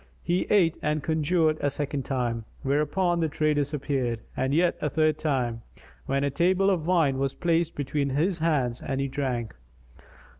[0.23, 5.19] He ate and conjured a second time, whereupon the tray disappeared; and yet a third
[5.19, 5.61] time,
[6.07, 9.53] when a table of wine was placed between his hands and he drank.